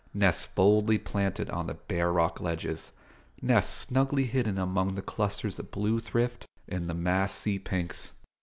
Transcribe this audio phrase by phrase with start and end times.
[0.15, 2.91] nests boldly planted on the bare rock ledges;
[3.39, 8.11] nests snugly hidden among the clusters of blue thrift and the massed sea pinks.